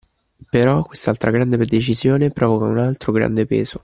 [0.49, 3.79] Però quest'altra grande decisione provoca un altro grande peso